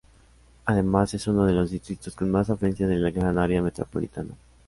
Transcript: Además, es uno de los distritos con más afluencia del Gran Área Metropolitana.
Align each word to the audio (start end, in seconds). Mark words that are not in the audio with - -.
Además, 0.65 1.13
es 1.13 1.27
uno 1.27 1.45
de 1.45 1.53
los 1.53 1.69
distritos 1.69 2.15
con 2.15 2.31
más 2.31 2.49
afluencia 2.49 2.87
del 2.87 3.11
Gran 3.11 3.37
Área 3.37 3.61
Metropolitana. 3.61 4.33